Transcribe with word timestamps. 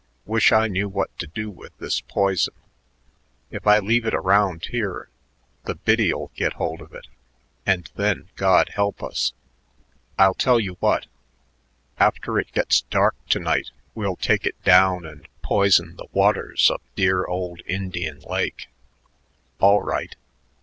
Wish 0.25 0.51
I 0.51 0.67
knew 0.67 0.89
what 0.89 1.15
to 1.19 1.27
do 1.27 1.51
with 1.51 1.77
this 1.77 2.01
poison. 2.01 2.55
If 3.51 3.67
I 3.67 3.77
leave 3.77 4.03
it 4.03 4.15
around 4.15 4.65
here, 4.71 5.09
the 5.65 5.75
biddy'll 5.75 6.31
get 6.35 6.53
hold 6.53 6.81
of 6.81 6.91
it, 6.95 7.05
and 7.67 7.87
then 7.95 8.27
God 8.35 8.69
help 8.69 9.03
us. 9.03 9.31
I'll 10.17 10.33
tell 10.33 10.59
you 10.59 10.73
what: 10.79 11.05
after 11.99 12.39
it 12.39 12.51
gets 12.51 12.81
dark 12.81 13.15
to 13.29 13.37
night 13.39 13.69
we'll 13.93 14.15
take 14.15 14.43
it 14.47 14.59
down 14.63 15.05
and 15.05 15.27
poison 15.43 15.97
the 15.97 16.07
waters 16.11 16.71
of 16.71 16.81
dear 16.95 17.27
old 17.27 17.61
Indian 17.67 18.21
Lake." 18.21 18.69
"All 19.59 19.83
right. 19.83 20.15